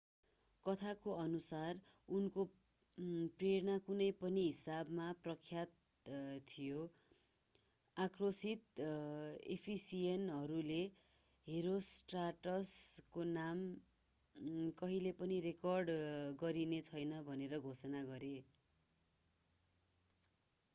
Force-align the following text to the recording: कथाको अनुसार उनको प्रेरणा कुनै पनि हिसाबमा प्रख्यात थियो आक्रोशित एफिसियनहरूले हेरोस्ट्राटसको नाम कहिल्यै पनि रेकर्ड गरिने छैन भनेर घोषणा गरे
कथाको 0.65 1.11
अनुसार 1.21 1.79
उनको 2.09 2.43
प्रेरणा 3.37 3.73
कुनै 3.81 4.05
पनि 4.21 4.45
हिसाबमा 4.45 5.09
प्रख्यात 5.25 6.09
थियो 6.47 6.79
आक्रोशित 7.97 8.81
एफिसियनहरूले 9.55 10.79
हेरोस्ट्राटसको 11.47 13.25
नाम 13.31 13.61
कहिल्यै 14.77 15.13
पनि 15.19 15.37
रेकर्ड 15.41 15.97
गरिने 16.39 16.81
छैन 16.89 17.21
भनेर 17.25 17.61
घोषणा 17.61 18.01
गरे 18.07 18.33